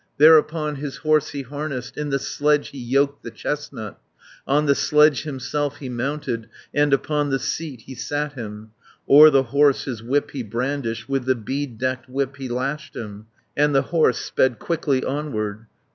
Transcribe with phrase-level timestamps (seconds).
[0.17, 4.01] Thereupon his horse he harnessed, In the sledge he yoked the chestnut,
[4.47, 8.71] 210 On the sledge himself he mounted, And upon the seat he sat him.
[9.07, 13.27] O'er the horse his whip he brandished, With the bead decked whip he lashed him.
[13.55, 15.67] And the horse sped quickly onward.